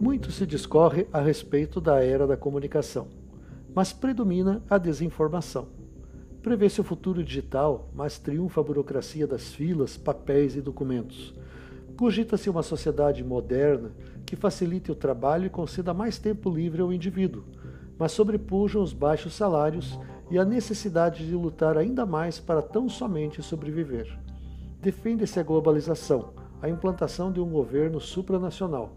Muito 0.00 0.32
se 0.32 0.46
discorre 0.46 1.06
a 1.12 1.20
respeito 1.20 1.78
da 1.78 2.02
era 2.02 2.26
da 2.26 2.34
comunicação, 2.34 3.08
mas 3.74 3.92
predomina 3.92 4.62
a 4.70 4.78
desinformação. 4.78 5.68
Prevê-se 6.40 6.80
o 6.80 6.84
futuro 6.84 7.22
digital, 7.22 7.90
mas 7.92 8.18
triunfa 8.18 8.62
a 8.62 8.64
burocracia 8.64 9.26
das 9.26 9.52
filas, 9.52 9.98
papéis 9.98 10.56
e 10.56 10.62
documentos. 10.62 11.34
Cogita-se 11.98 12.48
uma 12.48 12.62
sociedade 12.62 13.22
moderna 13.22 13.92
que 14.24 14.36
facilite 14.36 14.90
o 14.90 14.94
trabalho 14.94 15.44
e 15.44 15.50
conceda 15.50 15.92
mais 15.92 16.16
tempo 16.16 16.48
livre 16.48 16.80
ao 16.80 16.94
indivíduo, 16.94 17.44
mas 17.98 18.12
sobrepujam 18.12 18.82
os 18.82 18.94
baixos 18.94 19.34
salários 19.34 20.00
e 20.30 20.38
a 20.38 20.46
necessidade 20.46 21.26
de 21.26 21.34
lutar 21.34 21.76
ainda 21.76 22.06
mais 22.06 22.40
para 22.40 22.62
tão 22.62 22.88
somente 22.88 23.42
sobreviver. 23.42 24.18
Defende-se 24.80 25.38
a 25.38 25.42
globalização, 25.42 26.32
a 26.62 26.70
implantação 26.70 27.30
de 27.30 27.38
um 27.38 27.50
governo 27.50 28.00
supranacional, 28.00 28.96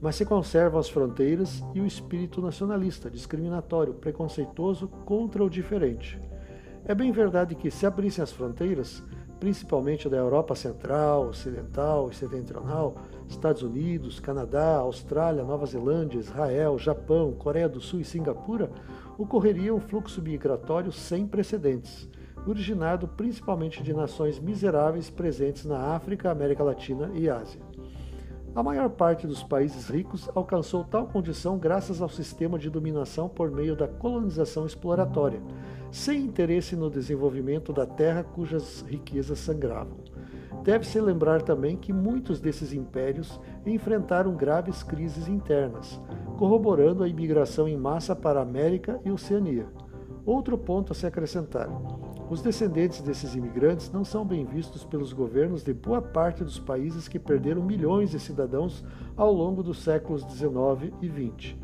mas 0.00 0.16
se 0.16 0.24
conservam 0.24 0.78
as 0.78 0.88
fronteiras 0.88 1.62
e 1.74 1.80
o 1.80 1.86
espírito 1.86 2.42
nacionalista, 2.42 3.10
discriminatório, 3.10 3.94
preconceituoso 3.94 4.88
contra 5.04 5.42
o 5.42 5.48
diferente. 5.48 6.20
É 6.84 6.94
bem 6.94 7.10
verdade 7.10 7.54
que, 7.54 7.70
se 7.70 7.86
abrissem 7.86 8.22
as 8.22 8.30
fronteiras, 8.30 9.02
principalmente 9.40 10.08
da 10.08 10.16
Europa 10.16 10.54
Central, 10.54 11.28
Ocidental 11.28 12.10
e 12.10 12.14
Setentrional, 12.14 12.96
Estados 13.28 13.62
Unidos, 13.62 14.20
Canadá, 14.20 14.76
Austrália, 14.76 15.44
Nova 15.44 15.66
Zelândia, 15.66 16.18
Israel, 16.18 16.78
Japão, 16.78 17.32
Coreia 17.32 17.68
do 17.68 17.80
Sul 17.80 18.00
e 18.00 18.04
Singapura, 18.04 18.70
ocorreria 19.18 19.74
um 19.74 19.80
fluxo 19.80 20.20
migratório 20.20 20.92
sem 20.92 21.26
precedentes, 21.26 22.08
originado 22.46 23.08
principalmente 23.08 23.82
de 23.82 23.94
nações 23.94 24.38
miseráveis 24.38 25.08
presentes 25.08 25.64
na 25.64 25.94
África, 25.94 26.30
América 26.30 26.62
Latina 26.62 27.10
e 27.14 27.28
Ásia. 27.28 27.60
A 28.54 28.62
maior 28.62 28.88
parte 28.88 29.26
dos 29.26 29.42
países 29.42 29.88
ricos 29.88 30.30
alcançou 30.32 30.84
tal 30.84 31.08
condição 31.08 31.58
graças 31.58 32.00
ao 32.00 32.08
sistema 32.08 32.56
de 32.56 32.70
dominação 32.70 33.28
por 33.28 33.50
meio 33.50 33.74
da 33.74 33.88
colonização 33.88 34.64
exploratória, 34.64 35.42
sem 35.90 36.20
interesse 36.20 36.76
no 36.76 36.88
desenvolvimento 36.88 37.72
da 37.72 37.84
terra 37.84 38.22
cujas 38.22 38.84
riquezas 38.86 39.40
sangravam. 39.40 39.96
Deve-se 40.62 41.00
lembrar 41.00 41.42
também 41.42 41.76
que 41.76 41.92
muitos 41.92 42.40
desses 42.40 42.72
impérios 42.72 43.40
enfrentaram 43.66 44.36
graves 44.36 44.84
crises 44.84 45.26
internas, 45.26 46.00
corroborando 46.38 47.02
a 47.02 47.08
imigração 47.08 47.66
em 47.66 47.76
massa 47.76 48.14
para 48.14 48.38
a 48.38 48.44
América 48.44 49.00
e 49.04 49.10
Oceania. 49.10 49.66
Outro 50.26 50.56
ponto 50.56 50.92
a 50.92 50.94
se 50.94 51.06
acrescentar: 51.06 51.68
os 52.30 52.40
descendentes 52.40 53.00
desses 53.02 53.34
imigrantes 53.34 53.92
não 53.92 54.04
são 54.04 54.24
bem 54.24 54.44
vistos 54.44 54.84
pelos 54.84 55.12
governos 55.12 55.62
de 55.62 55.74
boa 55.74 56.00
parte 56.00 56.42
dos 56.42 56.58
países 56.58 57.06
que 57.06 57.18
perderam 57.18 57.62
milhões 57.62 58.10
de 58.10 58.18
cidadãos 58.18 58.84
ao 59.16 59.32
longo 59.32 59.62
dos 59.62 59.82
séculos 59.82 60.22
XIX 60.22 60.92
e 61.02 61.08
XX. 61.08 61.56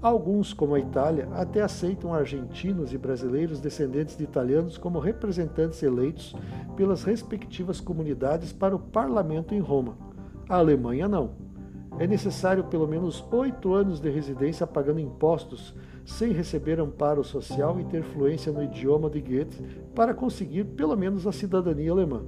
Alguns, 0.00 0.52
como 0.52 0.74
a 0.74 0.78
Itália, 0.78 1.28
até 1.32 1.62
aceitam 1.62 2.12
argentinos 2.12 2.92
e 2.92 2.98
brasileiros 2.98 3.60
descendentes 3.60 4.16
de 4.16 4.24
italianos 4.24 4.76
como 4.76 4.98
representantes 4.98 5.82
eleitos 5.82 6.34
pelas 6.76 7.02
respectivas 7.02 7.80
comunidades 7.80 8.52
para 8.52 8.76
o 8.76 8.78
parlamento 8.78 9.54
em 9.54 9.60
Roma. 9.60 9.96
A 10.48 10.56
Alemanha 10.56 11.08
não. 11.08 11.45
É 11.98 12.06
necessário 12.06 12.64
pelo 12.64 12.86
menos 12.86 13.24
oito 13.32 13.72
anos 13.72 14.00
de 14.00 14.10
residência 14.10 14.66
pagando 14.66 15.00
impostos 15.00 15.74
sem 16.04 16.30
receber 16.30 16.78
amparo 16.78 17.24
social 17.24 17.80
e 17.80 17.84
ter 17.84 18.02
fluência 18.02 18.52
no 18.52 18.62
idioma 18.62 19.08
de 19.08 19.20
Goethe 19.20 19.62
para 19.94 20.12
conseguir 20.12 20.64
pelo 20.64 20.96
menos 20.96 21.26
a 21.26 21.32
cidadania 21.32 21.90
alemã. 21.90 22.22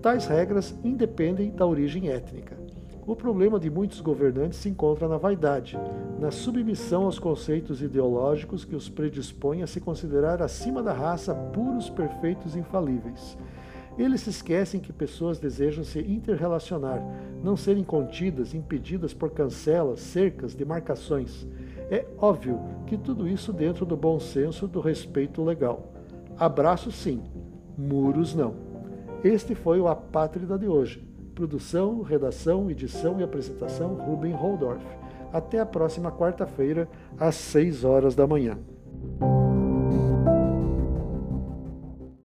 Tais 0.00 0.26
regras 0.26 0.74
independem 0.84 1.50
da 1.50 1.66
origem 1.66 2.08
étnica. 2.08 2.56
O 3.04 3.16
problema 3.16 3.58
de 3.58 3.68
muitos 3.68 4.00
governantes 4.00 4.58
se 4.58 4.68
encontra 4.68 5.08
na 5.08 5.16
vaidade, 5.16 5.76
na 6.20 6.30
submissão 6.30 7.04
aos 7.04 7.18
conceitos 7.18 7.82
ideológicos 7.82 8.64
que 8.64 8.76
os 8.76 8.88
predispõem 8.88 9.64
a 9.64 9.66
se 9.66 9.80
considerar 9.80 10.40
acima 10.40 10.80
da 10.80 10.92
raça 10.92 11.34
puros, 11.34 11.90
perfeitos 11.90 12.54
e 12.54 12.60
infalíveis. 12.60 13.36
Eles 13.98 14.22
se 14.22 14.30
esquecem 14.30 14.80
que 14.80 14.92
pessoas 14.92 15.38
desejam 15.38 15.84
se 15.84 15.98
interrelacionar, 16.00 17.02
não 17.42 17.56
serem 17.56 17.84
contidas, 17.84 18.54
impedidas 18.54 19.12
por 19.12 19.30
cancelas, 19.30 20.00
cercas, 20.00 20.54
demarcações. 20.54 21.46
É 21.90 22.06
óbvio 22.16 22.58
que 22.86 22.96
tudo 22.96 23.28
isso 23.28 23.52
dentro 23.52 23.84
do 23.84 23.96
bom 23.96 24.18
senso 24.18 24.66
do 24.66 24.80
respeito 24.80 25.44
legal. 25.44 25.92
Abraços 26.38 26.94
sim, 26.94 27.22
muros 27.76 28.34
não. 28.34 28.54
Este 29.22 29.54
foi 29.54 29.78
o 29.78 29.88
Apátrida 29.88 30.58
de 30.58 30.66
hoje. 30.66 31.06
Produção, 31.34 32.02
redação, 32.02 32.70
edição 32.70 33.20
e 33.20 33.22
apresentação 33.22 33.94
Ruben 33.94 34.32
Holdorf. 34.32 34.84
Até 35.32 35.60
a 35.60 35.66
próxima 35.66 36.10
quarta-feira, 36.10 36.88
às 37.18 37.34
6 37.34 37.84
horas 37.84 38.14
da 38.14 38.26
manhã. 38.26 38.58